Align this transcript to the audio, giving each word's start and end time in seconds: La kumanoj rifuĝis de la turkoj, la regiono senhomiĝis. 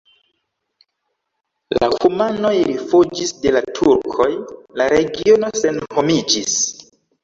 La 1.75 1.91
kumanoj 1.97 2.55
rifuĝis 2.71 3.37
de 3.45 3.55
la 3.59 3.65
turkoj, 3.79 4.31
la 4.83 4.93
regiono 4.99 5.57
senhomiĝis. 5.65 6.63